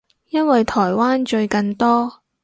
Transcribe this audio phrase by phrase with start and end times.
[0.29, 2.11] 因為台灣最近多